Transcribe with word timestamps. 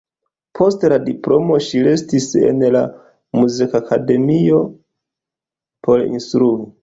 Post 0.59 0.85
la 0.93 0.95
diplomo 1.09 1.57
ŝi 1.65 1.81
restis 1.87 2.29
en 2.39 2.63
la 2.77 2.81
Muzikakademio 3.39 4.61
por 5.89 6.05
instrui. 6.09 6.67